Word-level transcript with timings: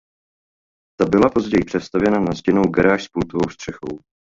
Ta 0.99 1.05
byla 1.05 1.29
později 1.29 1.63
přestavěna 1.65 2.19
na 2.19 2.31
zděnou 2.33 2.63
garáž 2.71 3.03
s 3.03 3.07
pultovou 3.07 3.49
střechou. 3.49 3.99